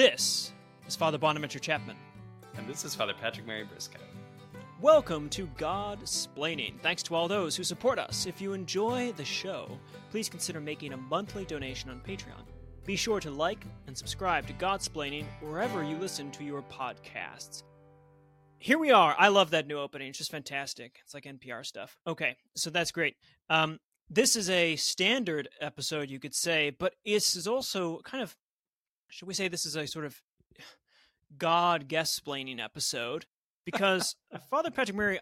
[0.00, 0.54] This
[0.88, 1.94] is Father Bonaventure Chapman.
[2.56, 3.98] And this is Father Patrick Mary Briscoe.
[4.80, 6.80] Welcome to God Splaining.
[6.80, 8.24] Thanks to all those who support us.
[8.24, 9.78] If you enjoy the show,
[10.10, 12.46] please consider making a monthly donation on Patreon.
[12.86, 17.64] Be sure to like and subscribe to God Splaining wherever you listen to your podcasts.
[18.56, 19.14] Here we are.
[19.18, 20.08] I love that new opening.
[20.08, 21.00] It's just fantastic.
[21.04, 21.98] It's like NPR stuff.
[22.06, 23.16] Okay, so that's great.
[23.50, 28.34] Um, this is a standard episode, you could say, but this is also kind of,
[29.10, 30.20] should we say, this is a sort of
[31.36, 33.26] God guest splaining episode
[33.64, 34.16] because
[34.48, 35.18] Father Patrick Mary,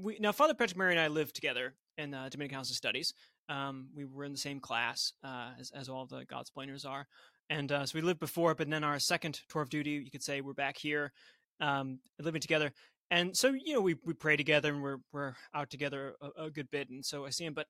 [0.00, 3.12] we, now Father Patrick Mary and I lived together in uh, Dominican House of Studies.
[3.48, 7.06] Um, we were in the same class uh, as, as all the God splainers are,
[7.50, 8.54] and uh, so we lived before.
[8.54, 11.12] But then our second tour of duty, you could say, we're back here,
[11.60, 12.72] um, living together.
[13.10, 16.50] And so you know, we we pray together and we're we're out together a, a
[16.50, 16.88] good bit.
[16.88, 17.66] And so I see him, but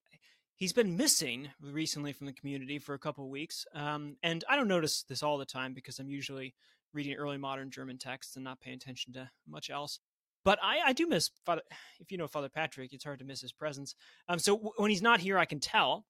[0.56, 3.66] he's been missing recently from the community for a couple of weeks.
[3.74, 6.54] Um, and I don't notice this all the time because I'm usually
[6.92, 9.98] reading early modern German texts and not paying attention to much else.
[10.44, 11.62] But I, I do miss Father.
[12.00, 13.94] If you know Father Patrick, it's hard to miss his presence.
[14.28, 16.04] Um, so w- when he's not here, I can tell,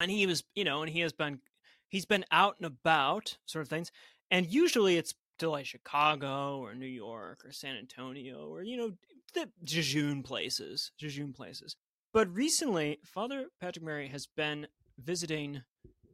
[0.00, 1.40] and he was, you know, and he has been,
[1.88, 3.92] he's been out and about, sort of things.
[4.30, 8.92] And usually it's to like Chicago or New York or San Antonio or you know
[9.34, 11.76] the jejune places, jejune places.
[12.12, 14.66] But recently, Father Patrick Mary has been
[14.98, 15.62] visiting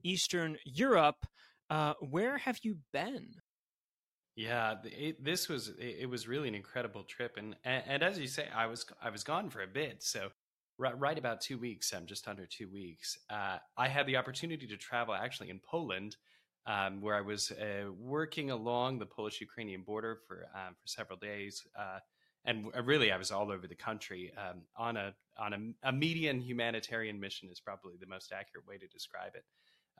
[0.02, 1.26] Eastern Europe.
[1.70, 3.34] Uh, where have you been?
[4.36, 8.18] Yeah, it, this was it, it, was really an incredible trip, and, and, and as
[8.18, 10.28] you say, I was I was gone for a bit, so
[10.76, 13.16] right, right about two weeks, um, just under two weeks.
[13.30, 16.16] Uh, I had the opportunity to travel actually in Poland,
[16.66, 21.64] um, where I was uh, working along the Polish-Ukrainian border for um, for several days,
[21.78, 22.00] uh,
[22.44, 26.40] and really I was all over the country um, on a on a, a median
[26.40, 29.44] humanitarian mission is probably the most accurate way to describe it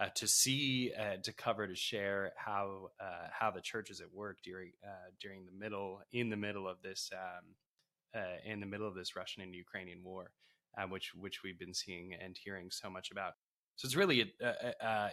[0.01, 4.13] uh, to see, uh, to cover, to share how uh, how the church is at
[4.13, 8.67] work during uh, during the middle in the middle of this um, uh, in the
[8.67, 10.33] middle of this Russian and Ukrainian war,
[10.77, 13.35] uh, which which we've been seeing and hearing so much about.
[13.77, 14.33] So it's really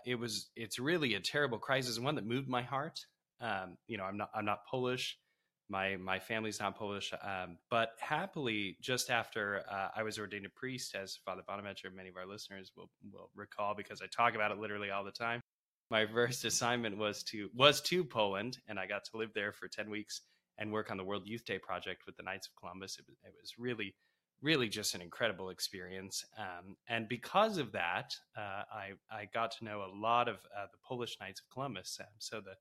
[0.05, 2.99] it was it's really a terrible crisis and one that moved my heart.
[3.39, 5.17] Um, you know, I'm not I'm not Polish
[5.71, 10.49] my my family's not Polish, um, but happily, just after uh, I was ordained a
[10.49, 14.51] priest, as Father Bonaventure, many of our listeners will will recall, because I talk about
[14.51, 15.41] it literally all the time.
[15.89, 19.69] My first assignment was to was to Poland, and I got to live there for
[19.69, 20.21] ten weeks
[20.57, 22.99] and work on the World Youth Day project with the Knights of Columbus.
[22.99, 23.95] It was, it was really,
[24.41, 29.63] really just an incredible experience, um, and because of that, uh, I I got to
[29.63, 31.97] know a lot of uh, the Polish Knights of Columbus.
[32.01, 32.55] Um, so the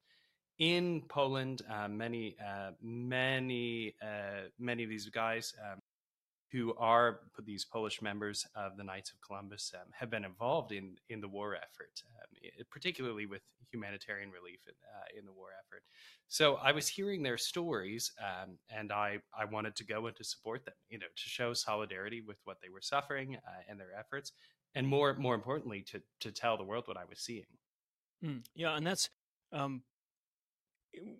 [0.60, 5.80] in Poland, uh, many, uh, many, uh, many of these guys um,
[6.52, 10.96] who are these Polish members of the Knights of Columbus um, have been involved in
[11.08, 13.40] in the war effort, um, particularly with
[13.72, 15.82] humanitarian relief in, uh, in, the war effort.
[16.26, 20.24] So I was hearing their stories, um, and I I wanted to go and to
[20.24, 23.94] support them, you know, to show solidarity with what they were suffering uh, and their
[23.98, 24.32] efforts,
[24.74, 27.46] and more more importantly, to to tell the world what I was seeing.
[28.22, 29.08] Mm, yeah, and that's
[29.52, 29.82] um,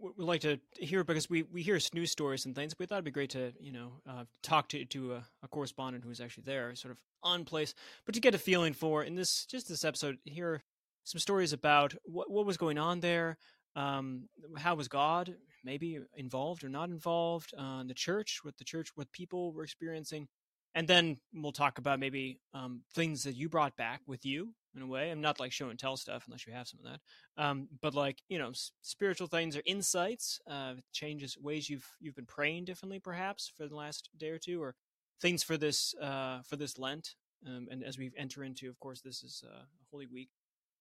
[0.00, 2.74] we like to hear because we, we hear news stories and things.
[2.74, 5.48] But we thought it'd be great to you know uh, talk to to a, a,
[5.48, 7.74] correspondent who's actually there, sort of on place,
[8.06, 10.62] but to get a feeling for in this just this episode, hear
[11.04, 13.38] some stories about what what was going on there.
[13.76, 17.54] Um, how was God maybe involved or not involved?
[17.56, 20.26] Uh, the church, what the church, what people were experiencing,
[20.74, 24.82] and then we'll talk about maybe um, things that you brought back with you in
[24.82, 25.10] a way.
[25.10, 27.42] I'm not like show and tell stuff unless you have some of that.
[27.42, 32.16] Um, but like you know, s- spiritual things or insights, uh, changes ways you've you've
[32.16, 34.74] been praying differently, perhaps for the last day or two, or
[35.20, 37.14] things for this uh, for this Lent.
[37.46, 40.28] Um, and as we enter into, of course, this is uh, Holy Week.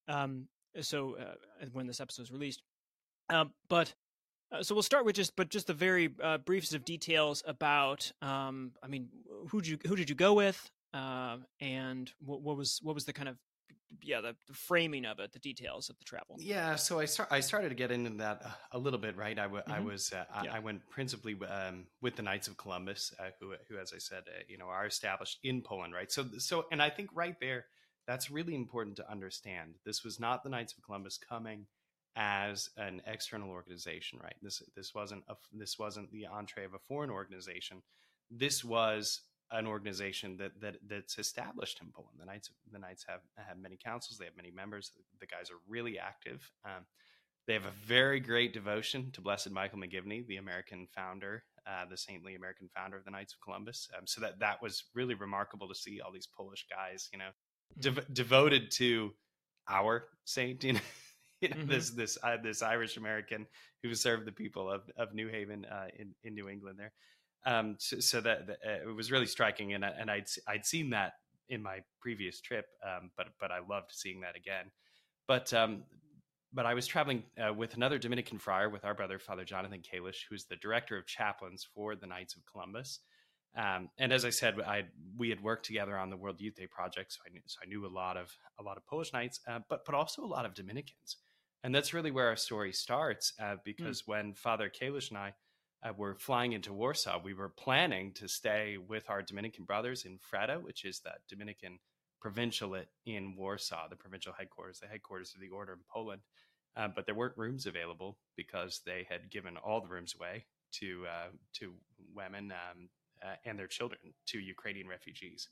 [0.08, 0.48] Um,
[0.82, 2.62] so uh, when this episode is released,
[3.30, 3.94] um, but
[4.52, 8.12] uh, so we'll start with just, but just the very uh, briefest of details about.
[8.22, 9.10] Um, I mean,
[9.50, 13.06] who did you who did you go with, uh, and what, what was what was
[13.06, 13.38] the kind of
[14.02, 16.36] yeah the, the, framing of it the details of the travel.
[16.40, 19.38] Yeah so i start i started to get into that a little bit right?
[19.38, 19.72] I, w- mm-hmm.
[19.72, 20.54] I was uh, yeah.
[20.54, 24.24] I, went principally um, with the knights of columbus uh, who, who as i said
[24.28, 26.12] uh, you know are established in poland right?
[26.12, 27.66] So so and i think right there
[28.10, 29.76] that's really important to understand.
[29.86, 31.68] This was not the knights of columbus coming
[32.16, 34.36] as an external organization right?
[34.42, 37.84] This this wasn't a, this wasn't the entree of a foreign organization.
[38.32, 39.22] This was
[39.52, 42.18] an organization that that that's established in Poland.
[42.20, 44.18] The Knights the Knights have have many councils.
[44.18, 44.92] They have many members.
[45.20, 46.52] The guys are really active.
[46.66, 46.86] Um,
[47.48, 51.98] they have a very great devotion to Blessed Michael McGivney, the American founder, uh, the
[51.98, 53.90] saintly American founder of the Knights of Columbus.
[53.98, 57.32] Um, so that that was really remarkable to see all these Polish guys, you know,
[57.80, 58.14] mm-hmm.
[58.14, 59.14] devoted to
[59.68, 60.80] our saint, you know,
[61.42, 61.68] you know, Mhm.
[61.70, 63.48] this this uh, this Irish American
[63.82, 66.94] who served the people of of New Haven uh, in in New England there.
[67.46, 70.66] Um, so, so that, that uh, it was really striking, and I- and I'd I'd
[70.66, 71.14] seen that
[71.48, 74.66] in my previous trip, um, but but I loved seeing that again.
[75.28, 75.84] But um,
[76.52, 80.26] but I was traveling uh, with another Dominican friar, with our brother Father Jonathan Kalisch,
[80.30, 83.00] who's the director of chaplains for the Knights of Columbus.
[83.56, 84.84] Um, and as I said, I
[85.18, 87.68] we had worked together on the World Youth Day project, so I knew, so I
[87.68, 90.46] knew a lot of a lot of Polish Knights, uh, but but also a lot
[90.46, 91.18] of Dominicans,
[91.64, 93.34] and that's really where our story starts.
[93.42, 95.34] Uh, because when Father Kalisch and I
[95.84, 100.20] uh, were flying into Warsaw, we were planning to stay with our Dominican brothers in
[100.20, 101.80] Freta, which is the Dominican
[102.24, 106.22] provincialate in Warsaw, the provincial headquarters, the headquarters of the order in Poland.
[106.76, 111.06] Uh, but there weren't rooms available because they had given all the rooms away to
[111.08, 111.74] uh, to
[112.14, 112.90] women um,
[113.24, 115.50] uh, and their children to Ukrainian refugees.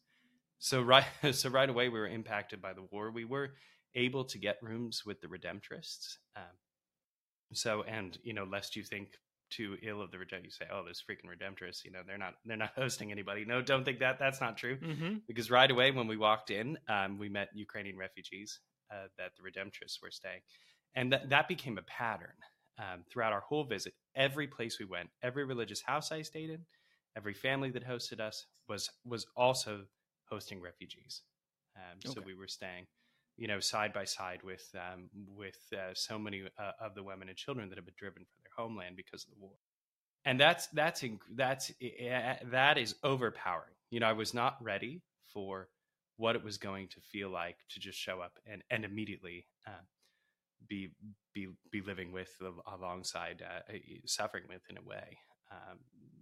[0.60, 3.12] So right, so right away we were impacted by the war.
[3.12, 3.54] We were
[3.96, 6.18] able to get rooms with the Redemptorists.
[6.36, 6.44] Um,
[7.54, 9.18] so and you know, lest you think
[9.50, 12.36] too ill of the Redemptorists, you say, "Oh, those freaking Redemptorists," you know, they're not
[12.46, 13.46] they're not hosting anybody.
[13.46, 14.20] No, don't think that.
[14.20, 15.18] That's not true Mm-hmm.
[15.28, 18.60] because right away when we walked in, um, we met Ukrainian refugees
[18.92, 20.42] uh, that the Redemptorists were staying,
[20.96, 22.36] and that that became a pattern
[22.78, 23.94] um, throughout our whole visit.
[24.16, 26.66] Every place we went, every religious house I stayed in,
[27.16, 29.86] every family that hosted us was was also
[30.30, 31.24] hosting refugees.
[31.76, 32.88] Um, So we were staying,
[33.38, 37.30] you know, side by side with um, with uh, so many uh, of the women
[37.30, 39.56] and children that have been driven from their homeland because of the war.
[40.26, 41.04] And that's that's
[41.36, 43.76] that's eh, that is overpowering.
[43.92, 45.02] You know i was not ready
[45.34, 45.70] for
[46.18, 49.86] what it was going to feel like to just show up and and immediately uh,
[50.68, 50.90] be
[51.34, 52.32] be be living with
[52.74, 55.18] alongside uh, eh, suffering with in a way
[55.52, 55.78] um,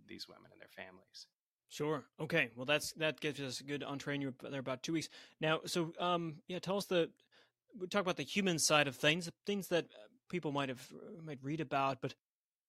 [0.07, 1.27] these women and their families
[1.69, 2.05] Sure.
[2.19, 2.51] Okay.
[2.55, 4.17] Well, that's that gives us a good entree.
[4.17, 5.09] You were there about two weeks
[5.41, 5.61] now.
[5.65, 7.09] So, um, yeah, tell us the.
[7.77, 10.87] We talk about the human side of things, things that uh, people might have
[11.25, 12.01] might read about.
[12.01, 12.15] But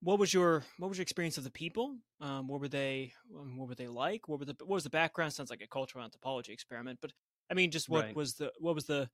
[0.03, 1.97] what was your what was your experience of the people?
[2.21, 3.13] Um, what were they?
[3.39, 4.29] Um, what were they like?
[4.29, 5.33] What were the what was the background?
[5.33, 6.99] Sounds like a cultural anthropology experiment.
[7.01, 7.13] But
[7.51, 8.17] I mean, just what Right.
[8.17, 9.09] was the what was the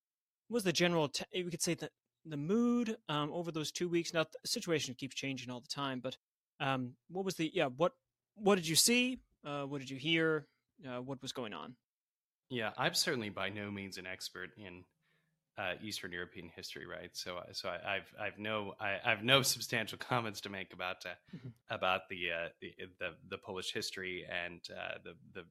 [0.49, 1.09] what was the general?
[1.09, 1.91] T- we could say the
[2.25, 4.15] the mood um, over those two weeks.
[4.15, 6.17] Now the situation keeps changing all the time, but
[6.61, 7.93] um, what was the yeah what
[8.35, 9.19] what did you see?
[9.45, 10.49] Uh, what did you hear?
[10.87, 11.77] Uh, what was going on?
[12.51, 14.85] Yeah, I'm certainly by no means an expert in
[15.59, 17.17] uh, Eastern European history, right?
[17.17, 21.07] So, I- so I, I've I've no I, I've no substantial comments to make about
[21.07, 21.53] uh, Mhm.
[21.71, 25.45] about the, uh, the the the Polish history and uh, the the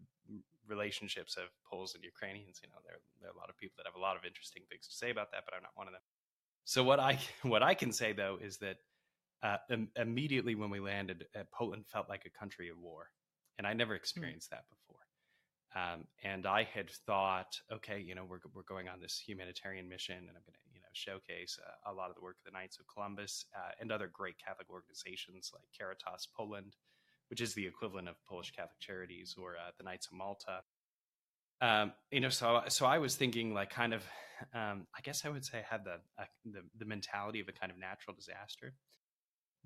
[0.67, 2.61] relationships of Poles and Ukrainians.
[2.63, 4.63] You know, there there are a lot of people that have a lot of interesting
[4.69, 6.03] things to say about that, but I'm not one of them.
[6.65, 8.77] So what I what I can say though is that
[9.43, 13.11] uh, im- immediately when we landed, uh, Poland felt like a country at war,
[13.61, 15.05] and I never experienced that before.
[15.75, 20.17] Um, and I had thought, okay, you know, we're we're going on this humanitarian mission,
[20.17, 22.57] and I'm going to, you know, showcase uh, a lot of the work of the
[22.57, 26.75] Knights of Columbus uh, and other great Catholic organizations like Caritas Poland,
[27.29, 30.63] which is the equivalent of Polish Catholic Charities, or uh, the Knights of Malta.
[31.61, 34.01] Um, you know, so so I was thinking, like, kind of,
[34.55, 37.53] um, I guess I would say, I had the, uh, the the mentality of a
[37.53, 38.73] kind of natural disaster.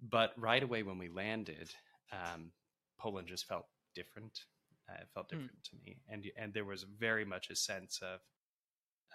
[0.02, 1.70] But right away when we landed,
[2.12, 2.52] um,
[3.00, 3.66] Poland just felt
[3.96, 4.42] different.
[4.90, 5.38] Uh, it felt Hmm.
[5.40, 8.20] different to me, and and there was very much a sense of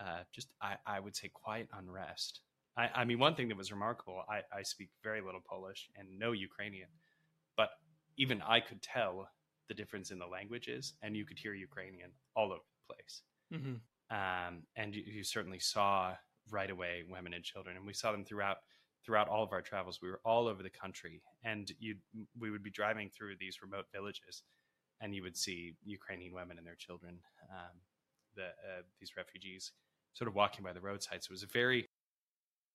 [0.00, 2.40] uh, just I, I would say quiet unrest.
[2.76, 4.24] I, I mean, one thing that was remarkable.
[4.28, 6.88] I, I speak very little Polish and no Ukrainian,
[7.56, 7.70] but
[8.16, 9.28] even I could tell
[9.68, 13.22] the difference in the languages, and you could hear Ukrainian all over the place.
[13.52, 13.76] Mm-hmm.
[14.16, 16.16] Um, and you, you certainly saw
[16.50, 18.58] right away women and children, and we saw them throughout
[19.04, 20.00] throughout all of our travels.
[20.02, 21.96] We were all over the country, and you
[22.38, 24.42] we would be driving through these remote villages,
[25.00, 27.18] and you would see Ukrainian women and their children,
[27.50, 27.76] um,
[28.36, 29.72] the uh, these refugees,
[30.12, 31.22] sort of walking by the roadside.
[31.22, 31.86] So it was a very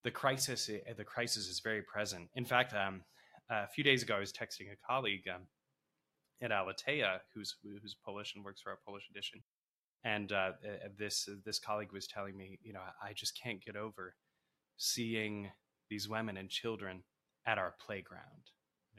[0.04, 0.70] the crisis.
[0.70, 2.30] eh, The crisis is very present.
[2.36, 3.04] In fact, um,
[3.50, 5.44] a few days ago, I was texting a colleague um,
[6.42, 9.42] at Aleteia, who's who's Polish and works for our Polish edition,
[10.04, 13.76] and uh, uh, this this colleague was telling me, you know, I just can't get
[13.76, 14.16] over
[14.78, 15.52] seeing
[15.90, 17.04] these women and children
[17.46, 18.52] at our playground.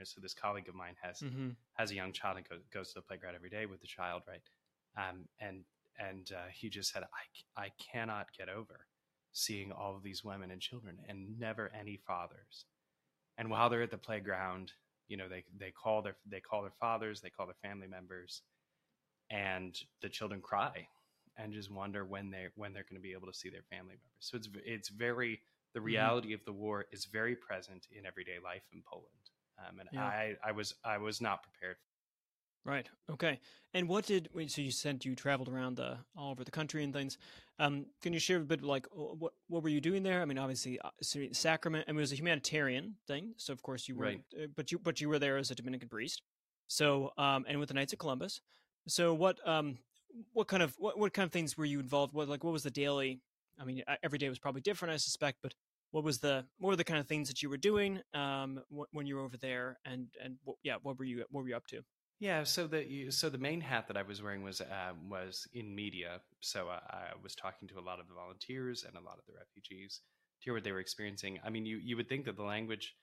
[0.04, 1.50] So this colleague of mine has Mm-hmm.
[1.74, 4.22] has a young child and goes, goes to the playground every day with the child,
[4.28, 4.42] right?
[4.96, 5.64] Um, and
[5.98, 8.86] and uh, he just said, I I cannot get over
[9.32, 12.64] seeing all of these women and children and never any fathers.
[13.38, 14.72] And while they're at the playground,
[15.08, 18.42] you know, they, they call their they call their fathers, they call their family members,
[19.30, 20.88] and the children cry
[21.36, 23.94] and just wonder when they when they're going to be able to see their family
[23.94, 24.20] members.
[24.20, 25.40] So it's it's very
[25.74, 29.88] the reality of the war is very present in everyday life in Poland, um, and
[29.92, 30.04] Yeah.
[30.04, 31.76] I I was I was not prepared
[32.66, 32.88] Right.
[33.08, 33.38] Okay.
[33.74, 36.92] And what did so you said you traveled around the all over the country and
[36.92, 37.16] things?
[37.60, 40.20] Um, can you share a bit like what what were you doing there?
[40.20, 40.90] I mean, obviously, uh,
[41.30, 41.84] sacrament.
[41.86, 44.20] I mean, it was a humanitarian thing, so of course you were, right.
[44.36, 46.22] Uh, but you but you were there as a Dominican priest.
[46.66, 48.40] So, um, and with the Knights of Columbus.
[48.88, 49.78] So, what um,
[50.32, 52.14] what kind of what what kind of things were you involved?
[52.14, 53.20] What like what was the daily?
[53.60, 55.54] I mean, every day was probably different, I suspect, but
[55.90, 58.60] what was the what were the kind of things that you were doing um
[58.92, 61.56] when you were over there and and what, yeah what were you what were you
[61.56, 61.82] up to
[62.18, 65.74] yeah, so the so the main hat that I was wearing was uh, was in
[65.74, 66.20] media.
[66.40, 69.26] So I, I was talking to a lot of the volunteers and a lot of
[69.26, 70.00] the refugees
[70.40, 71.38] to hear what they were experiencing.
[71.44, 72.94] I mean, you you would think that the language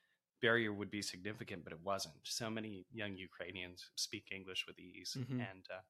[0.42, 2.16] barrier would be significant, but it wasn't.
[2.24, 5.40] So many young Ukrainians speak English with ease, mm-hmm.
[5.40, 5.82] and uh,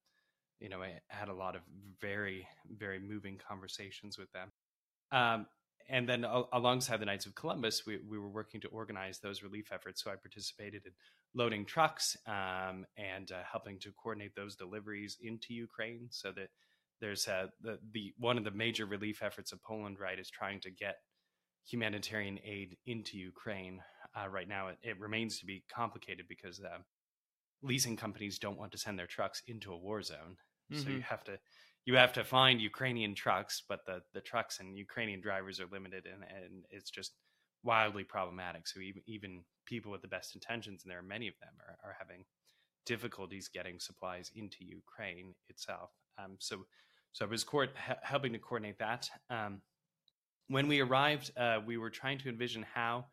[0.61, 1.63] you know, I had a lot of
[2.03, 2.47] very
[2.77, 4.53] very moving conversations with them.
[5.13, 5.47] Um,
[5.89, 9.71] and then alongside the Knights of Columbus, we, we were working to organize those relief
[9.73, 10.03] efforts.
[10.03, 10.93] So I participated in
[11.35, 16.09] loading trucks um, and uh, helping to coordinate those deliveries into Ukraine.
[16.11, 16.49] So that
[17.01, 20.61] there's uh, the the one of the major relief efforts of Poland, right, is trying
[20.61, 20.97] to get
[21.69, 23.81] humanitarian aid into Ukraine.
[24.17, 26.79] Uh, right now, it, it, remains to be complicated because uh,
[27.63, 30.37] leasing companies don't want to send their trucks into a war zone.
[30.73, 30.83] Mm-hmm.
[30.83, 31.03] So you mm-hmm.
[31.03, 31.39] have to
[31.87, 36.07] you have to find Ukrainian trucks, but the the trucks and Ukrainian drivers are limited,
[36.07, 37.13] and and it's just
[37.63, 38.67] wildly problematic.
[38.67, 41.91] So even even people with the best intentions, and there are many of them, are,
[41.91, 42.25] are having
[42.87, 45.91] difficulties getting supplies into Ukraine itself.
[46.19, 46.65] Um, so
[47.13, 47.71] so I was court,
[48.03, 49.09] helping to coordinate that.
[49.31, 49.61] Um,
[50.49, 53.07] when we arrived, uh, we were trying to envision how.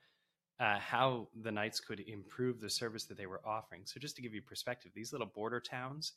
[0.59, 3.81] Uh, how the Knights could improve the service that they were offering.
[3.83, 6.13] So, just to give you perspective, these little border towns,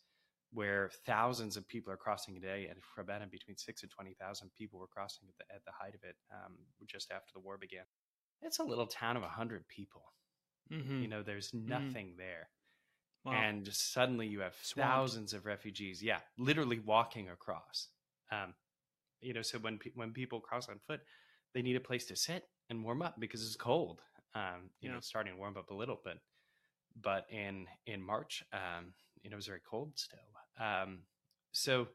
[0.55, 2.69] where thousands of people are crossing a day.
[2.71, 6.03] At Hrebenne, between six and 20,000 people were crossing at the, at the height of
[6.05, 6.55] it um,
[6.87, 7.85] just after the war began.
[8.41, 10.03] It's a little town of 100 people.
[10.73, 11.03] Mm-hmm.
[11.03, 11.69] You know, there's mm-hmm.
[11.69, 12.19] nothing mm-hmm.
[12.19, 12.49] there.
[13.25, 13.33] Wow.
[13.33, 14.93] And suddenly you have Swamped.
[14.93, 17.89] thousands of refugees, yeah, literally walking across.
[18.31, 18.55] Um,
[19.21, 21.01] you know, so when pe- when people cross on foot,
[21.55, 24.03] they need a place to sit and warm up because it's cold.
[24.35, 24.95] Um, you yeah.
[24.95, 26.19] know, starting to warm up a little bit,
[27.01, 30.19] but in in March, um, you know, it was very cold still.
[30.61, 31.01] Um,
[31.53, 31.89] so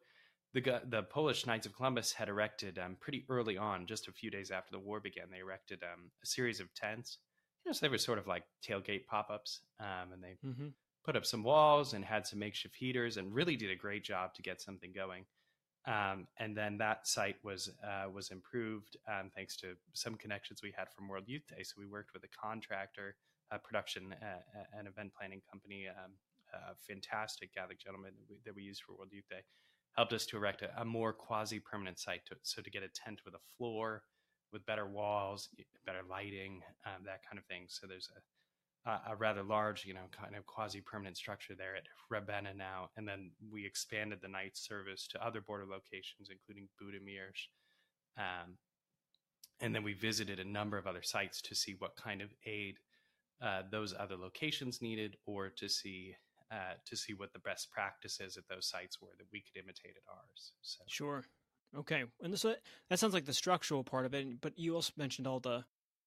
[0.54, 4.32] the the Polish Knights of Columbus had erected um, pretty early on, just a few
[4.32, 5.26] days after the war began.
[5.32, 7.18] They erected um, a series of tents.
[7.66, 10.68] You know, so they were sort of like tailgate pop ups, um, and they mm-hmm.
[11.06, 14.34] put up some walls and had some makeshift heaters, and really did a great job
[14.36, 15.26] to get something going.
[15.86, 20.74] Um, and then that site was uh, was improved um, thanks to some connections we
[20.76, 21.64] had from World Youth Day.
[21.64, 23.16] So we worked with a contractor,
[23.58, 26.12] production, uh, an event planning company, um,
[26.88, 29.42] fantastic Catholic gentleman that we, that we used for World Youth Day,
[29.96, 32.26] helped us to erect a, a more quasi permanent site.
[32.28, 34.04] To, so to get a tent with a floor,
[34.52, 35.50] with better walls,
[35.86, 37.66] better lighting, um, that kind of thing.
[37.68, 38.10] So there's
[38.86, 42.90] a, a, rather large, you know, kind of quasi permanent structure there at Hrebenne now.
[42.98, 47.48] And then we expanded the night service to other border locations, including Budomierz.
[48.18, 48.56] Um,
[49.62, 52.78] and then we visited a number of other sites to see what kind of aid
[53.42, 56.16] uh, those other locations needed or to see
[56.52, 59.96] uh, to see what the best practices at those sites were that we could imitate
[59.96, 60.54] at ours.
[60.62, 60.82] So.
[60.88, 61.24] Sure.
[61.78, 62.04] Okay.
[62.24, 65.40] And this, that sounds like the structural part of it, but you also mentioned all
[65.40, 65.64] the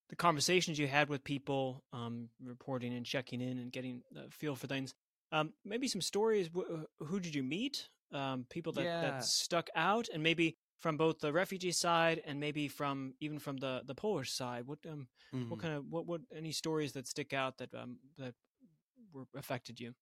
[0.09, 4.55] the conversations you had with people, um, reporting and checking in and getting a feel
[4.55, 4.93] for things.
[5.31, 6.51] Um, maybe some stories.
[6.99, 7.89] Who did you meet?
[8.13, 9.01] Um, people that, yeah.
[9.01, 13.57] that stuck out, and maybe from both the refugee side and maybe from even from
[13.57, 14.67] the the Polish side.
[14.67, 15.49] What um mm-hmm.
[15.49, 18.35] what kind of what what any stories that stick out that um that
[19.15, 19.95] were affected you?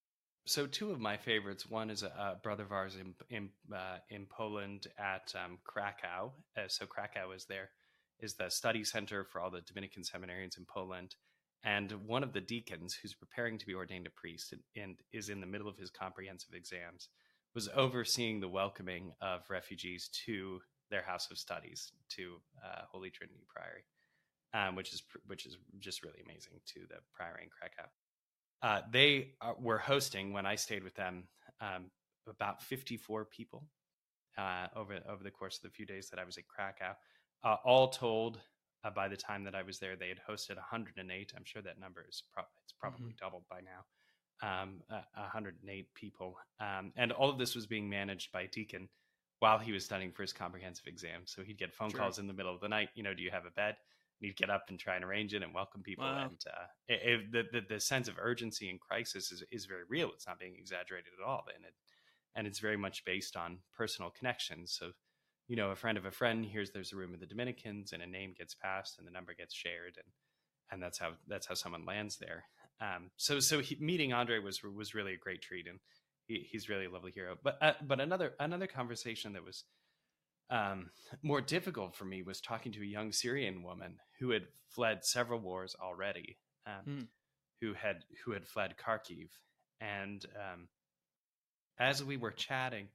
[0.47, 1.69] So two of my favorites.
[1.69, 6.33] One is a, a brother of ours in in uh, in Poland at um, Krakow.
[6.57, 7.69] Uh, so Krakow is there
[8.19, 11.15] is the study center for all the Dominican seminarians in Poland.
[11.63, 15.29] And one of the deacons who's preparing to be ordained a priest and, and is
[15.29, 17.09] in the middle of his comprehensive exams
[17.53, 20.59] was overseeing the welcoming of refugees to
[20.91, 23.83] their house of studies to uh, Holy Trinity Priory,
[24.53, 27.89] um, which is which is just really amazing to the Priory in Krakow.
[28.61, 31.23] Uh, they are, were hosting when I stayed with them
[31.61, 31.85] um,
[32.29, 33.65] about 54 people
[34.37, 36.93] uh, over over the course of the few days that I was at Krakow.
[37.43, 38.39] Uh, all told,
[38.83, 41.33] uh, by the time that I was there, they had hosted 108.
[41.35, 43.25] I'm sure that number is pro- it's probably mm-hmm.
[43.25, 43.85] doubled by now.
[44.43, 48.89] Um, 108 people, um, and all of this was being managed by Deacon
[49.41, 51.21] while he was studying for his comprehensive exam.
[51.25, 51.99] So he'd get phone sure.
[51.99, 52.89] calls in the middle of the night.
[52.93, 53.75] You know, do you have a bed?
[54.19, 56.05] And he'd get up and try and arrange it and welcome people.
[56.05, 56.25] Wow.
[56.25, 59.81] And uh, it, it, the, the, the sense of urgency and crisis is is very
[59.89, 60.11] real.
[60.13, 61.73] It's not being exaggerated at all, and it
[62.35, 64.77] and it's very much based on personal connections.
[64.79, 64.91] So,
[65.47, 68.03] you know, a friend of a friend hears there's a room in the Dominicans, and
[68.03, 70.13] a name gets passed, and the number gets shared, and
[70.71, 72.43] and that's how that's how someone lands there.
[72.79, 75.79] Um, so so he, meeting Andre was was really a great treat, and
[76.31, 77.35] he, he's really a lovely hero.
[77.43, 79.63] But uh, but another another conversation that was
[80.49, 80.89] um,
[81.23, 85.39] more difficult for me was talking to a young Syrian woman who had fled several
[85.39, 87.07] wars already, um, mm.
[87.61, 89.29] who had who had fled Kharkiv,
[89.79, 90.67] and um,
[91.79, 92.87] as we were chatting,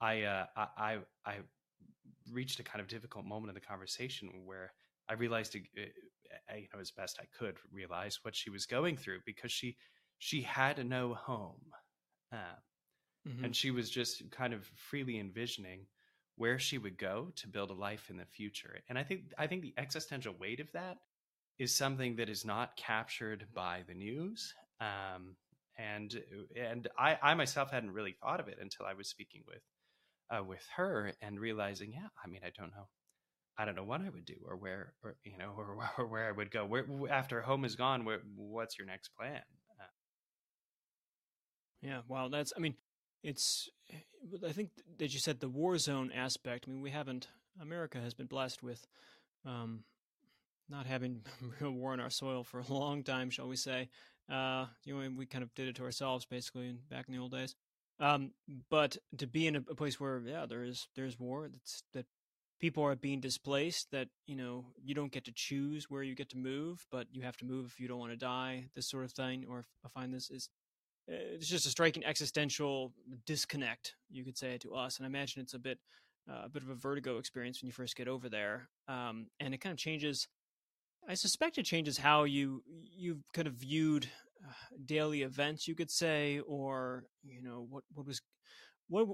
[0.00, 1.38] I, uh, I I
[2.32, 4.72] reached a kind of difficult moment in the conversation where
[5.08, 9.20] I realized, uh, you know, as best I could realize what she was going through
[9.26, 9.76] because she
[10.18, 11.72] she had no home,
[12.32, 12.56] uh,
[13.26, 13.44] mm-hmm.
[13.44, 15.86] and she was just kind of freely envisioning
[16.36, 18.78] where she would go to build a life in the future.
[18.88, 20.98] And I think I think the existential weight of that
[21.58, 24.54] is something that is not captured by the news.
[24.80, 25.36] Um,
[25.78, 26.22] and
[26.56, 29.62] and I, I myself hadn't really thought of it until I was speaking with
[30.30, 32.88] uh, with her and realizing, yeah, I mean, I don't know,
[33.58, 36.28] I don't know what I would do or where, or you know, or, or where
[36.28, 36.64] I would go.
[36.64, 39.42] Where after home is gone, where, what's your next plan?
[39.80, 39.84] Uh,
[41.82, 42.52] yeah, well, that's.
[42.56, 42.74] I mean,
[43.22, 43.68] it's.
[44.46, 46.66] I think that you said the war zone aspect.
[46.66, 47.28] I mean, we haven't.
[47.60, 48.86] America has been blessed with.
[49.44, 49.84] Um,
[50.68, 51.22] not having
[51.60, 53.88] real war on our soil for a long time, shall we say?
[54.30, 57.32] Uh, you know, we kind of did it to ourselves, basically, back in the old
[57.32, 57.54] days.
[58.00, 58.30] Um,
[58.70, 62.06] but to be in a, a, place where yeah, there is there's war that's that
[62.58, 66.30] people are being displaced that you know you don't get to choose where you get
[66.30, 69.04] to move but you have to move if you don't want to die this sort
[69.04, 70.48] of thing or i find this is
[71.08, 72.92] it's just a striking existential
[73.26, 75.78] disconnect you could say to us and i imagine it's a bit
[76.30, 79.54] uh, a bit of a vertigo experience when you first get over there um, and
[79.54, 80.28] it kind of changes
[81.08, 82.62] i suspect it changes how you
[82.96, 84.08] you've kind of viewed
[84.84, 88.20] daily events, you could say, or you know what what was
[88.88, 89.08] what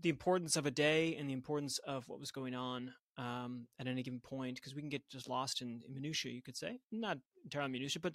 [0.00, 3.86] the importance of a day and the importance of what was going on um, at
[3.86, 6.78] any given point, because we can get just lost in, in minutia, you could say,
[6.92, 8.12] not entirely minutia, but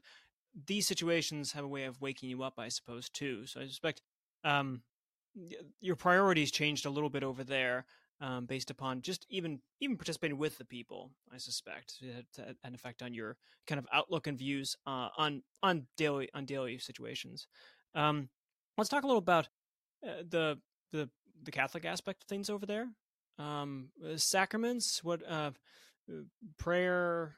[0.68, 3.46] these situations have a way of waking you up, I suppose, too.
[3.46, 4.02] So I suspect
[4.44, 4.82] um,
[5.80, 7.86] your priorities changed a little bit over there
[8.20, 11.12] um, based upon just even even participating with the people.
[11.34, 15.42] I suspect it had an effect on your kind of outlook and views uh, on
[15.64, 17.48] on daily on daily situations.
[17.96, 18.30] Um,
[18.78, 19.50] let's talk a little about
[20.06, 20.60] uh, the
[20.92, 21.10] the
[21.44, 22.88] the Catholic aspect of things over there.
[23.40, 25.52] Um, uh, sacraments, what uh,
[26.58, 27.38] prayer.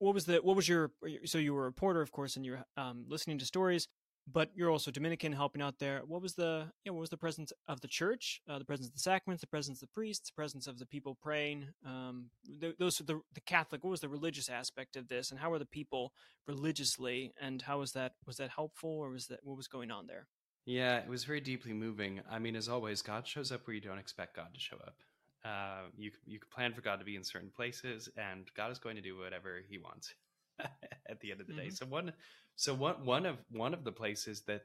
[0.00, 0.92] Uh, what was the what was your
[1.24, 3.88] so you were a reporter, of course, and you're um, listening to stories
[4.26, 6.02] but you're also Dominican helping out there.
[6.06, 8.94] What was the yeah, what was the presence of the church, uh, the presence of
[8.94, 11.66] the sacraments, the presence of the priests, the presence of the people praying?
[11.84, 12.30] Um,
[12.60, 13.84] th- those are the the Catholic.
[13.84, 16.12] What was the religious aspect of this, and how were the people
[16.46, 20.06] religiously, and how was that was that helpful, or was that what was going on
[20.06, 20.26] there?
[20.66, 22.22] Yeah, it was very deeply moving.
[22.30, 24.96] I mean, as always, God shows up where you don't expect God to show up.
[25.44, 28.78] Uh, you you can plan for God to be in certain places, and God is
[28.78, 30.14] going to do whatever He wants
[30.58, 31.62] at the end of the mm-hmm.
[31.62, 31.70] day.
[31.70, 32.12] So one
[32.56, 34.62] so one one of one of the places that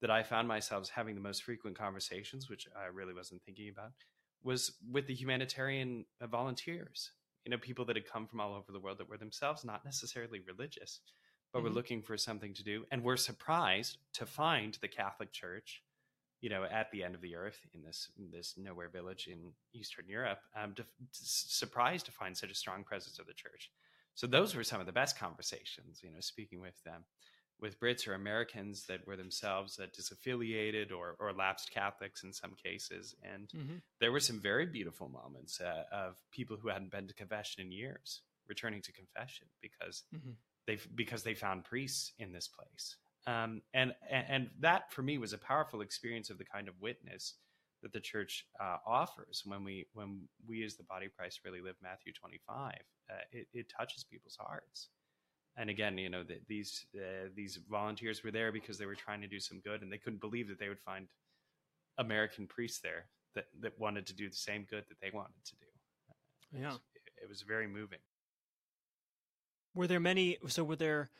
[0.00, 3.92] that I found myself having the most frequent conversations, which I really wasn't thinking about,
[4.42, 7.12] was with the humanitarian uh, volunteers.
[7.44, 9.84] You know, people that had come from all over the world that were themselves not
[9.84, 11.00] necessarily religious,
[11.52, 11.68] but mm-hmm.
[11.68, 15.82] were looking for something to do, and were surprised to find the Catholic Church,
[16.40, 19.52] you know, at the end of the earth in this in this nowhere village in
[19.74, 20.40] Eastern Europe.
[20.56, 23.70] Um, to, to, surprised to find such a strong presence of the church.
[24.14, 26.00] So those were some of the best conversations.
[26.02, 27.04] You know, speaking with them
[27.60, 32.54] with Brits or Americans that were themselves uh, disaffiliated or, or lapsed Catholics in some
[32.62, 33.14] cases.
[33.22, 33.76] And mm-hmm.
[34.00, 37.72] there were some very beautiful moments uh, of people who hadn't been to confession in
[37.72, 40.30] years returning to confession because mm-hmm.
[40.66, 42.96] they because they found priests in this place.
[43.30, 47.34] Um, and and that for me was a powerful experience of the kind of witness
[47.82, 51.60] that the church uh, offers when we when we as the body of Christ really
[51.60, 52.74] live Matthew 25.
[53.10, 54.88] Uh, it, it touches people's hearts
[55.56, 59.20] and again, you know, the, these uh, these volunteers were there because they were trying
[59.20, 61.06] to do some good, and they couldn't believe that they would find
[61.98, 65.56] American priests there that that wanted to do the same good that they wanted to
[65.56, 66.58] do.
[66.58, 66.80] Yeah, it was,
[67.24, 67.98] it was very moving.
[69.74, 70.38] Were there many?
[70.48, 71.10] So were there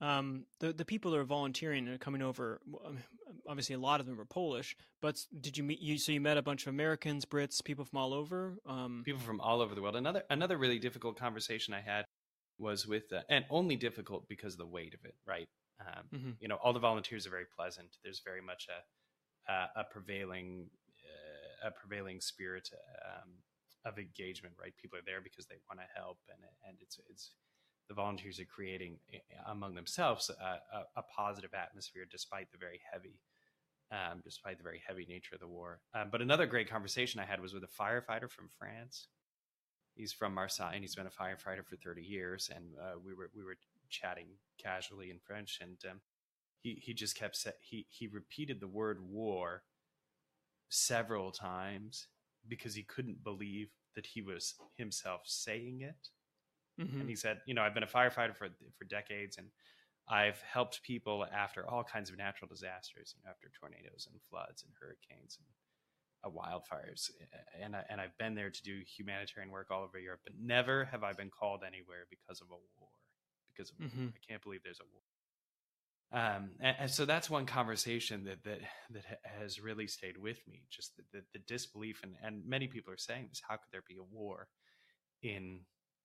[0.00, 2.60] um, the the people that are volunteering and coming over?
[2.84, 2.98] Um,
[3.48, 4.76] obviously, a lot of them are Polish.
[5.00, 5.80] But did you meet?
[5.80, 8.58] You so you met a bunch of Americans, Brits, people from all over.
[8.66, 9.96] Um, people from all over the world.
[9.96, 12.04] Another another really difficult conversation I had
[12.58, 15.48] was with uh, and only difficult because of the weight of it right
[15.80, 16.30] um, mm-hmm.
[16.40, 20.70] you know all the volunteers are very pleasant there's very much a a, a prevailing
[21.04, 22.68] uh, a prevailing spirit
[23.04, 23.30] um,
[23.84, 27.32] of engagement right people are there because they want to help and and it's it's
[27.88, 29.18] the volunteers are creating eh,
[29.48, 33.18] among themselves a, a, a positive atmosphere despite the very heavy
[33.92, 37.24] um, despite the very heavy nature of the war um, but another great conversation i
[37.24, 39.08] had was with a firefighter from france
[39.94, 42.50] he's from Marseille and he's been a firefighter for 30 years.
[42.54, 43.56] And uh, we were we were
[43.90, 44.26] chatting
[44.58, 46.00] casually in French, and um,
[46.60, 49.62] he he just kept sa- he he repeated the word war
[50.68, 52.08] several times
[52.48, 56.08] because he couldn't believe that he was himself saying it.
[56.80, 57.00] Mm-hmm.
[57.00, 59.48] And he said, "You know, I've been a firefighter for for decades, and
[60.08, 63.14] I've helped people after all kinds of natural disasters.
[63.16, 65.46] You know, after tornadoes and floods and hurricanes and
[66.24, 67.10] uh, wildfires,
[67.62, 70.84] and I, and I've been there to do humanitarian work all over Europe, but never
[70.86, 72.88] have I been called anywhere because of a war.
[73.54, 74.08] Because of, mm-hmm.
[74.08, 75.02] I can't believe there's a war."
[76.12, 78.60] Um, and, and, so that's one conversation that that
[78.90, 79.04] that
[79.40, 80.62] has really stayed with me.
[80.70, 83.84] Just the, the, the disbelief, and and many people are saying this: How could there
[83.88, 84.48] be a war
[85.22, 85.60] in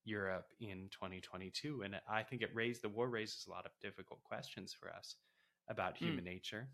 [0.05, 1.81] Europe in 2022?
[1.83, 5.15] And I think it raised the war raises a lot of difficult questions for us
[5.69, 6.05] about hmm.
[6.05, 6.27] human mm.
[6.27, 6.67] nature,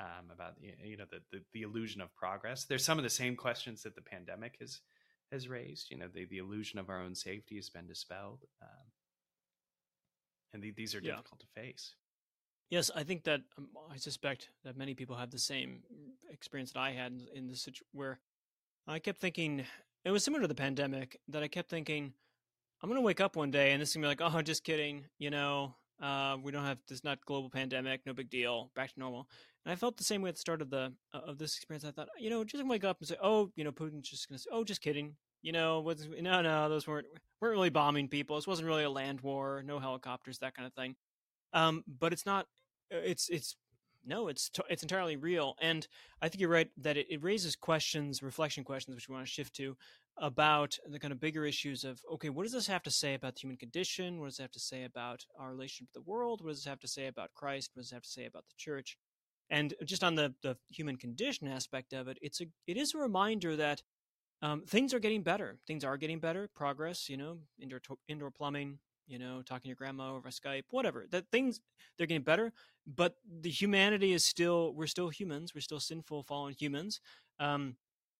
[0.00, 2.64] um, about you know the, the, the illusion of progress.
[2.64, 4.80] There's some of the same questions that the pandemic has
[5.30, 5.90] has raised.
[5.90, 8.90] You know, the the illusion of our own safety has been dispelled, um,
[10.52, 11.12] and the, these are yeah.
[11.12, 11.94] difficult to face.
[12.70, 15.82] Yes, I think that um, I suspect that many people have the same
[16.30, 18.18] experience that I had in, in this situation where
[18.86, 19.64] I kept thinking
[20.04, 22.14] it was similar to the pandemic that I kept thinking
[22.82, 25.04] I'm gonna wake up one day and this is gonna be like, oh, just kidding,
[25.18, 28.98] you know, uh, we don't have this not global pandemic, no big deal, back to
[28.98, 29.28] normal.
[29.64, 31.84] And I felt the same way at the start of the uh, of this experience.
[31.84, 34.38] I thought, you know, just wake up and say, oh, you know, Putin's just gonna
[34.38, 37.06] say, oh, just kidding, you know, was no, no, those weren't
[37.40, 38.34] weren't really bombing people.
[38.34, 40.96] This wasn't really a land war, no helicopters, that kind of thing.
[41.52, 42.46] Um, but it's not
[42.92, 43.54] uh, it's it's
[44.04, 45.86] no, it's it's entirely real, and
[46.20, 49.32] I think you're right that it, it raises questions, reflection questions, which we want to
[49.32, 49.76] shift to
[50.18, 53.34] about the kind of bigger issues of okay, what does this have to say about
[53.34, 54.20] the human condition?
[54.20, 56.42] What does it have to say about our relationship to the world?
[56.42, 57.70] What does it have to say about Christ?
[57.74, 58.98] What does it have to say about the church?
[59.50, 62.98] And just on the the human condition aspect of it, it's a it is a
[62.98, 63.82] reminder that
[64.42, 65.58] um, things are getting better.
[65.66, 66.48] Things are getting better.
[66.54, 71.06] Progress, you know, indoor indoor plumbing, you know, talking to your grandma over Skype, whatever.
[71.10, 71.60] That things
[71.96, 72.52] they're getting better,
[72.86, 75.54] but the humanity is still we're still humans.
[75.54, 77.00] We're still sinful, fallen humans
[77.38, 77.76] um,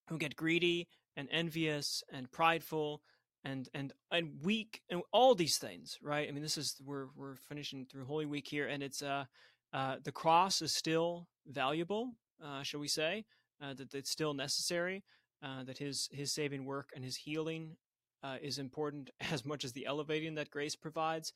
[0.09, 3.03] who get greedy and envious and prideful
[3.45, 6.29] and and and weak and all these things, right?
[6.29, 9.25] I mean, this is we're we're finishing through Holy Week here, and it's uh,
[9.73, 12.13] uh the cross is still valuable,
[12.45, 13.25] uh, shall we say?
[13.61, 15.05] Uh, that it's still necessary.
[15.43, 17.77] Uh, that his his saving work and his healing
[18.23, 21.33] uh, is important as much as the elevating that grace provides.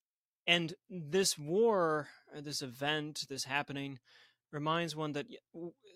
[0.47, 2.09] And this war,
[2.41, 3.99] this event, this happening,
[4.53, 5.27] reminds one that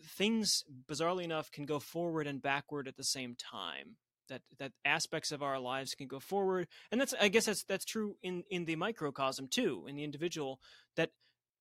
[0.04, 3.96] things, bizarrely enough, can go forward and backward at the same time.
[4.28, 7.84] That that aspects of our lives can go forward, and that's I guess that's that's
[7.84, 10.60] true in in the microcosm too, in the individual.
[10.94, 11.10] That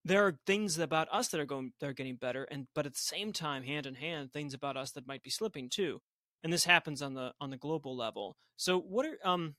[0.06, 2.94] there are things about us that are going that are getting better, and but at
[2.94, 6.02] the same time, hand in hand, things about us that might be slipping too
[6.44, 8.38] and this happens on the on the global level.
[8.58, 9.56] So what are um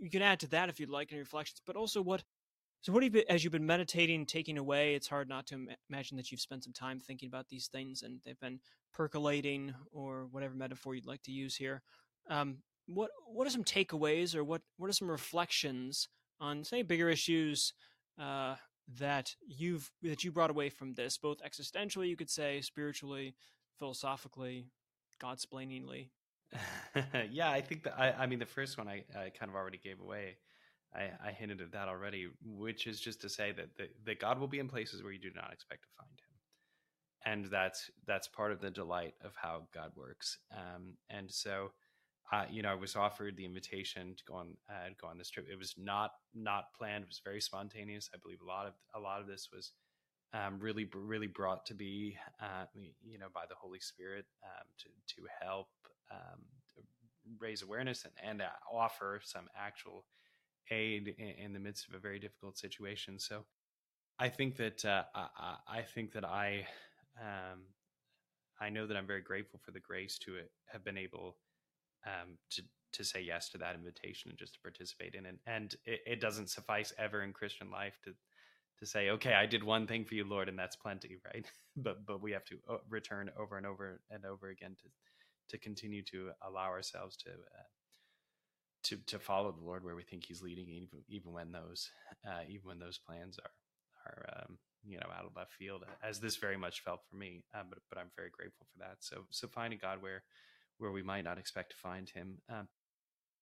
[0.00, 2.22] you can add to that if you'd like any reflections, but also what
[2.82, 4.94] so what have you as you've been meditating, taking away?
[4.94, 8.20] It's hard not to imagine that you've spent some time thinking about these things and
[8.24, 8.60] they've been
[8.92, 11.82] percolating, or whatever metaphor you'd like to use here.
[12.28, 16.08] Um, what what are some takeaways, or what what are some reflections
[16.40, 17.74] on say bigger issues
[18.18, 18.56] uh,
[18.98, 23.34] that you've that you brought away from this, both existentially, you could say, spiritually,
[23.78, 24.66] philosophically,
[25.22, 26.08] Godsplainingly.
[27.30, 29.78] yeah, I think that I, I mean the first one I, I kind of already
[29.78, 30.36] gave away.
[30.94, 34.38] I, I hinted at that already, which is just to say that the, that God
[34.38, 38.28] will be in places where you do not expect to find Him, and that's that's
[38.28, 40.38] part of the delight of how God works.
[40.52, 41.70] Um, and so,
[42.32, 45.30] uh, you know, I was offered the invitation to go on uh, go on this
[45.30, 45.46] trip.
[45.50, 47.04] It was not not planned.
[47.04, 48.10] It was very spontaneous.
[48.12, 49.72] I believe a lot of a lot of this was
[50.32, 52.64] um, really really brought to be uh,
[53.02, 55.68] you know by the Holy Spirit um, to to help
[56.10, 56.40] um,
[57.38, 60.04] raise awareness and, and offer some actual
[60.70, 63.18] aid in, in, the midst of a very difficult situation.
[63.18, 63.44] So
[64.18, 66.66] I think that uh, I, I, think that I
[67.20, 67.60] um,
[68.60, 70.32] I know that I'm very grateful for the grace to
[70.66, 71.36] have been able
[72.06, 75.36] um, to to say yes to that invitation and just to participate in it.
[75.46, 78.12] And it, it doesn't suffice ever in Christian life to
[78.78, 81.46] to say, okay, I did one thing for you, Lord, and that's plenty, right?
[81.76, 84.88] but but we have to uh, return over and over and over again to
[85.50, 87.62] to continue to allow ourselves to uh,
[88.84, 91.90] to to follow the Lord where we think He's leading, even even when those
[92.26, 93.50] uh, even when those plans are
[94.06, 97.44] are um, you know out of left field, as this very much felt for me.
[97.54, 98.96] Uh, but but I'm very grateful for that.
[99.00, 100.22] So so finding God where
[100.78, 102.38] where we might not expect to find Him.
[102.48, 102.68] Um,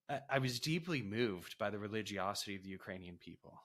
[0.09, 3.63] I, I was deeply moved by the religiosity of the Ukrainian people.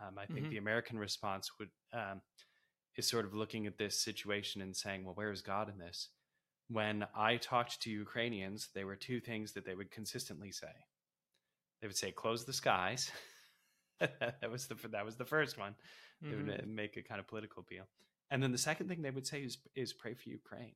[0.00, 0.50] Um, I think mm-hmm.
[0.50, 2.20] the American response would um,
[2.96, 6.10] is sort of looking at this situation and saying, "Well, where is God in this?"
[6.68, 10.72] When I talked to Ukrainians, there were two things that they would consistently say.
[11.80, 13.10] They would say, "Close the skies."
[14.00, 15.74] that was the that was the first one.
[16.22, 16.30] Mm-hmm.
[16.30, 16.74] They would mm-hmm.
[16.74, 17.84] make a kind of political appeal,
[18.30, 20.74] and then the second thing they would say is is pray for Ukraine.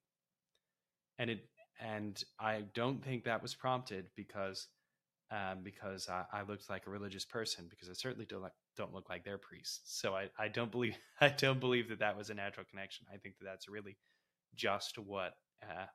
[1.18, 1.48] And it
[1.80, 4.68] and I don't think that was prompted because
[5.30, 8.92] um, because I, I, looked like a religious person because I certainly don't like, don't
[8.92, 9.80] look like their priests.
[9.84, 13.06] So I, I don't believe I don't believe that that was a natural connection.
[13.12, 13.96] I think that that's really
[14.56, 15.86] just what uh,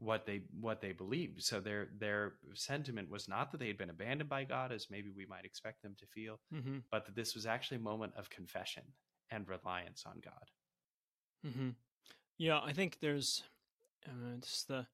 [0.00, 1.42] what they what they believed.
[1.42, 5.10] So their their sentiment was not that they had been abandoned by God, as maybe
[5.14, 6.78] we might expect them to feel, mm-hmm.
[6.90, 8.82] but that this was actually a moment of confession
[9.30, 10.50] and reliance on God.
[11.46, 11.70] Mm-hmm.
[12.38, 13.42] Yeah, I think there's
[14.06, 14.86] uh, this the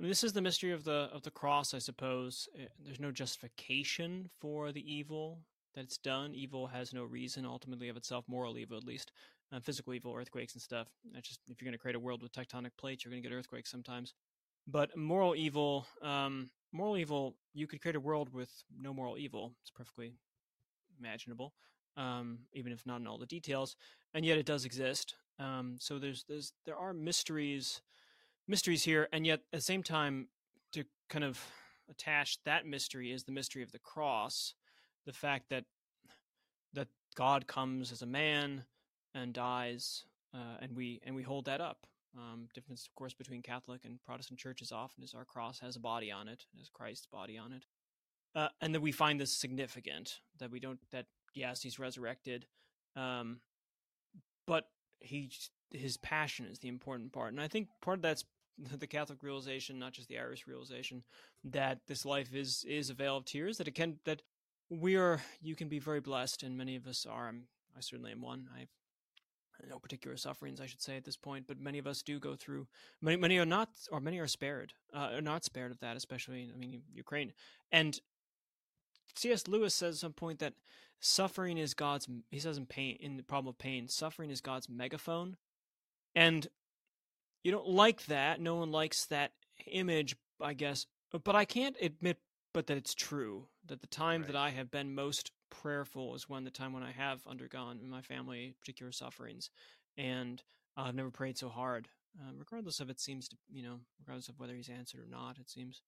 [0.00, 2.48] I mean, this is the mystery of the of the cross, I suppose.
[2.58, 5.38] Eh, there's no justification for the evil
[5.74, 6.34] that's done.
[6.34, 9.12] Evil has no reason ultimately of itself, moral evil at least,
[9.52, 10.88] uh, physical evil, earthquakes and stuff.
[11.12, 13.28] That's just if you're going to create a world with tectonic plates, you're going to
[13.28, 14.14] get earthquakes sometimes.
[14.66, 19.52] But moral evil, um, moral evil, you could create a world with no moral evil.
[19.62, 20.14] It's perfectly
[20.98, 21.54] imaginable,
[21.96, 23.76] um, even if not in all the details,
[24.14, 25.14] and yet it does exist.
[25.38, 27.80] Um, so there's there's there are mysteries
[28.46, 30.28] mysteries here, and yet at the same time,
[30.72, 31.40] to kind of
[31.88, 34.54] attach that mystery is the mystery of the cross,
[35.06, 35.64] the fact that
[36.72, 38.64] that God comes as a man
[39.14, 41.86] and dies, uh, and we and we hold that up.
[42.16, 45.80] Um, difference, of course, between Catholic and Protestant churches often is our cross has a
[45.80, 47.64] body on it, has Christ's body on it,
[48.34, 50.18] uh, and that we find this significant.
[50.38, 52.46] That we don't that yes, he's resurrected,
[52.96, 53.40] um,
[54.46, 54.64] but
[54.98, 55.30] he
[55.70, 58.24] his passion is the important part, and I think part of that's
[58.78, 61.04] the Catholic realization, not just the Irish realization,
[61.44, 63.58] that this life is is a vale of tears.
[63.58, 64.22] That it can that
[64.68, 67.28] we are you can be very blessed, and many of us are.
[67.28, 67.44] I'm,
[67.76, 68.48] I certainly am one.
[68.54, 68.68] I have
[69.68, 72.34] no particular sufferings, I should say, at this point, but many of us do go
[72.36, 72.66] through.
[73.00, 76.50] Many many are not, or many are spared, uh, are not spared of that, especially
[76.52, 77.32] I mean Ukraine.
[77.72, 77.98] And
[79.16, 79.48] C.S.
[79.48, 80.54] Lewis says at some point that
[81.00, 82.08] suffering is God's.
[82.30, 85.36] He says in pain, in the problem of pain, suffering is God's megaphone,
[86.14, 86.46] and
[87.42, 88.40] you don't like that.
[88.40, 89.32] No one likes that
[89.66, 90.86] image, I guess.
[91.24, 92.18] But I can't admit,
[92.52, 93.46] but that it's true.
[93.66, 94.28] That the time right.
[94.28, 97.90] that I have been most prayerful is when the time when I have undergone in
[97.90, 99.50] my family particular sufferings,
[99.96, 100.42] and
[100.76, 101.88] I've never prayed so hard.
[102.18, 105.38] Uh, regardless of it seems to you know, regardless of whether he's answered or not,
[105.38, 105.82] it seems.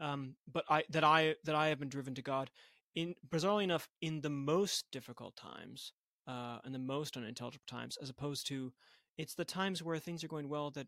[0.00, 2.50] Um, but I that I that I have been driven to God
[2.94, 5.92] in bizarrely enough in the most difficult times,
[6.26, 8.72] uh, and the most unintelligible times, as opposed to
[9.16, 10.86] it's the times where things are going well that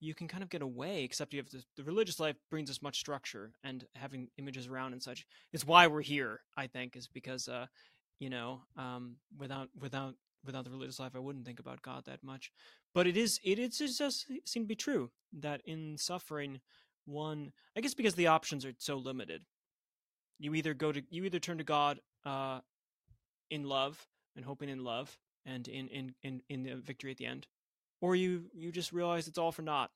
[0.00, 2.82] you can kind of get away except you have the, the religious life brings us
[2.82, 5.26] much structure and having images around and such.
[5.52, 7.66] Is why we're here i think is because uh
[8.18, 12.22] you know um without without without the religious life i wouldn't think about god that
[12.22, 12.52] much.
[12.94, 16.60] But it is it it just seem to be true that in suffering
[17.06, 19.42] one i guess because the options are so limited.
[20.38, 22.60] You either go to you either turn to god uh
[23.50, 27.26] in love and hoping in love and in in in in the victory at the
[27.26, 27.46] end,
[28.00, 29.90] or you you just realize it's all for naught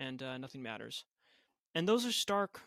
[0.00, 1.04] and uh, nothing matters.
[1.74, 2.60] And those are stark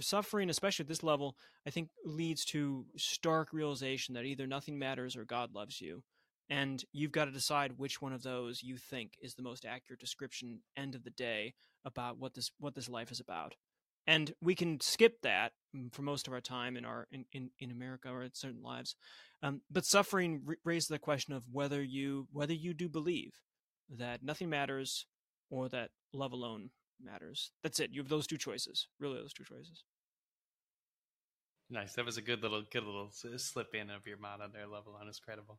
[0.00, 1.36] suffering, especially at this level.
[1.66, 6.02] I think leads to stark realization that either nothing matters or God loves you,
[6.48, 10.00] and you've got to decide which one of those you think is the most accurate
[10.00, 13.54] description end of the day about what this what this life is about
[14.06, 17.50] and we can skip that mm, for most of our time in our in, in,
[17.58, 18.96] in america or in certain lives
[19.42, 23.32] um, but suffering raises the question of whether you whether you do believe
[23.88, 25.06] that nothing matters
[25.50, 26.70] or that love alone
[27.02, 29.84] matters that's it you have those two choices really those two choices
[31.70, 34.86] nice that was a good little good little slip in of your motto there love
[34.86, 35.58] alone is credible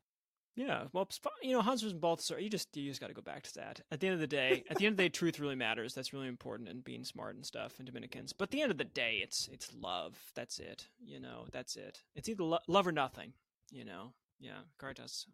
[0.57, 1.07] yeah, well,
[1.43, 3.53] you know, Hans Urs von Balthasar, you just you just got to go back to
[3.55, 3.79] that.
[3.91, 5.93] At the end of the day, at the end of the day, truth really matters.
[5.93, 8.33] That's really important, and being smart and stuff, and Dominicans.
[8.33, 10.17] But at the end of the day, it's it's love.
[10.33, 10.87] That's it.
[10.99, 12.01] You know, that's it.
[12.15, 13.33] It's either lo- love or nothing.
[13.69, 15.27] You know, yeah, Caritas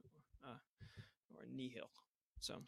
[0.45, 0.57] uh,
[1.35, 1.89] or nihil.
[2.41, 2.61] So,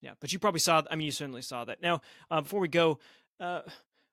[0.00, 0.82] yeah, but you probably saw.
[0.90, 1.82] I mean, you certainly saw that.
[1.82, 2.98] Now, uh, before we go,
[3.40, 3.62] uh,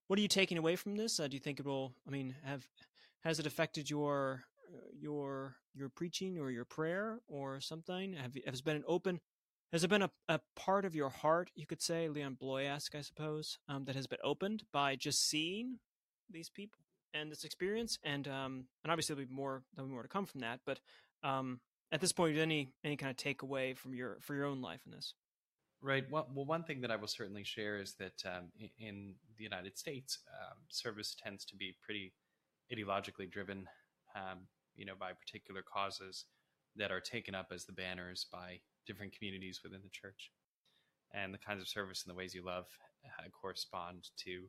[0.07, 1.19] what are you taking away from this?
[1.19, 1.93] Uh, do you think it will?
[2.07, 2.67] I mean, have
[3.21, 4.43] has it affected your
[4.99, 8.13] your your preaching or your prayer or something?
[8.13, 9.19] Have has been an open?
[9.71, 13.01] Has it been a, a part of your heart, you could say, Leon Bloy-esque, I
[13.01, 15.79] suppose, um, that has been opened by just seeing
[16.29, 16.79] these people
[17.11, 17.97] and this experience?
[18.03, 20.59] And um, and obviously there'll be more there'll be more to come from that.
[20.65, 20.79] But
[21.23, 21.59] um,
[21.91, 24.91] at this point, any any kind of takeaway from your for your own life in
[24.91, 25.15] this?
[25.83, 26.09] Right.
[26.09, 28.45] Well, well, one thing that I will certainly share is that um,
[28.79, 32.13] in the United States, um, service tends to be pretty
[32.71, 33.67] ideologically driven
[34.15, 36.25] um, you know, by particular causes
[36.75, 40.31] that are taken up as the banners by different communities within the church.
[41.13, 42.65] And the kinds of service and the ways you love
[43.05, 44.45] uh, correspond to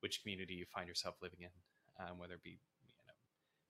[0.00, 3.14] which community you find yourself living in, um, whether it be you know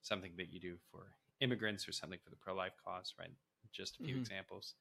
[0.03, 3.14] something that you do for immigrants or something for the pro-life cause.
[3.19, 3.31] Right,
[3.73, 4.23] just a few mm-hmm.
[4.23, 4.75] examples.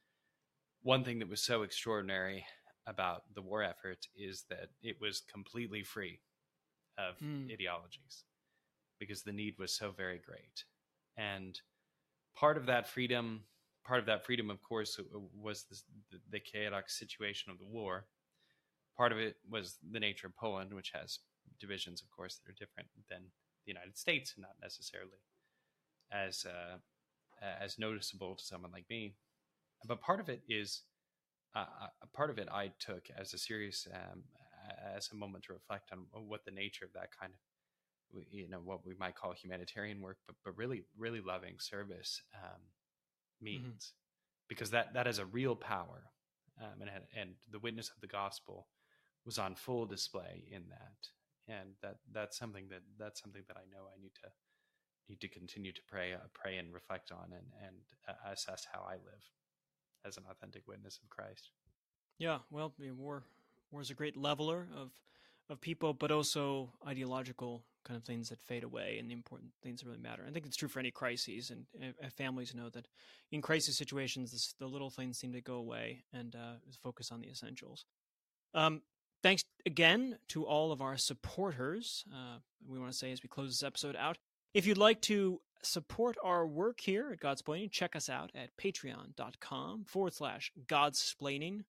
[0.86, 2.46] One thing that was so extraordinary
[2.86, 6.22] about the war effort is that it was completely free
[6.98, 7.52] of Mm.
[7.52, 8.24] ideologies
[9.00, 10.64] because the need was so very great.
[11.18, 11.60] And
[12.36, 13.48] part of that freedom,
[13.84, 15.00] part of that freedom, of course,
[15.34, 18.06] was the, the, the chaotic situation of the war.
[18.96, 21.20] Part of it was the nature of Poland, which has
[21.60, 23.32] divisions, of course, that are different than
[23.66, 25.18] the United States, and not necessarily
[26.12, 26.78] as uh,
[27.42, 29.16] as noticeable to someone like me.
[29.88, 30.84] But part of it is
[31.56, 31.66] uh,
[32.02, 34.24] a part of it I took as a serious um,
[34.96, 37.40] as a moment to reflect on what the nature of that kind of
[38.32, 42.62] you know what we might call humanitarian work, but but really really loving service um,
[43.42, 43.94] means.
[44.48, 46.12] Because that that is a real power
[46.62, 48.68] um, and and the witness of the gospel
[49.26, 51.54] was on full display in that.
[51.54, 54.30] And that that's something that that's something that I know I need to
[55.10, 58.82] need to continue to pray uh, pray and reflect on and and uh, assess how
[58.82, 59.24] I live
[60.06, 61.50] as an authentic witness of Christ.
[62.18, 63.24] Yeah, well, war
[63.72, 64.92] war is a great leveler of
[65.50, 69.80] of people, but also ideological kind of things that fade away and the important things
[69.80, 70.24] that really matter.
[70.28, 71.66] I think it's true for any crises, and
[72.14, 72.88] families know that
[73.32, 77.22] in crisis situations, this, the little things seem to go away and uh, focus on
[77.22, 77.86] the essentials.
[78.56, 78.82] Um,
[79.22, 82.06] thanks again to all of our supporters.
[82.12, 82.38] Uh,
[82.68, 84.18] we want to say as we close this episode out,
[84.56, 89.84] if you'd like to support our work here at Godsplaining, check us out at patreon.com
[89.84, 91.66] forward slash Godsplaining.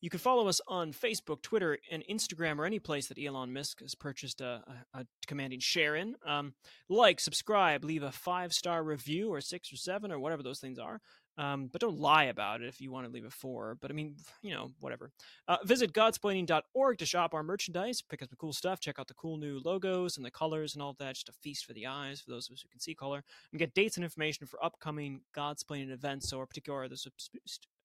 [0.00, 3.80] You can follow us on Facebook, Twitter, and Instagram, or any place that Elon Musk
[3.80, 4.62] has purchased a,
[4.94, 6.14] a, a commanding share in.
[6.24, 6.54] Um,
[6.88, 10.78] like, subscribe, leave a five star review, or six or seven, or whatever those things
[10.78, 11.00] are.
[11.38, 13.76] Um, but don't lie about it if you want to leave a four.
[13.80, 15.10] But I mean, you know, whatever.
[15.48, 19.14] Uh, visit godsplaining.org to shop our merchandise, pick up some cool stuff, check out the
[19.14, 21.14] cool new logos and the colors and all that.
[21.14, 23.58] Just a feast for the eyes for those of us who can see color, and
[23.58, 26.28] get dates and information for upcoming Godsplaining events.
[26.28, 27.06] So, in particular, there's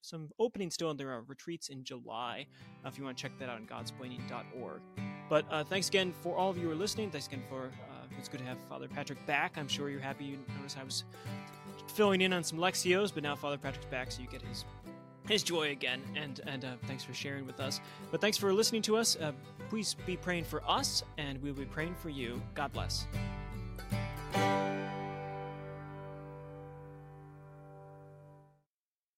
[0.01, 2.45] some openings still and there are retreats in July.
[2.83, 4.81] Uh, if you want to check that out on godsplaining.org.
[5.29, 7.09] But uh, thanks again for all of you who are listening.
[7.09, 9.57] Thanks again for uh, it's good to have Father Patrick back.
[9.57, 10.25] I'm sure you're happy.
[10.25, 11.03] You notice I was
[11.87, 14.65] filling in on some Lectios, but now Father Patrick's back, so you get his
[15.27, 16.01] his joy again.
[16.15, 17.79] And and uh, thanks for sharing with us.
[18.11, 19.15] But thanks for listening to us.
[19.15, 19.31] Uh,
[19.69, 22.41] please be praying for us, and we'll be praying for you.
[22.53, 23.07] God bless.